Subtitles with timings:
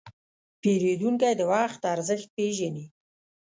[0.61, 2.85] پیرودونکی د وخت ارزښت پېژني.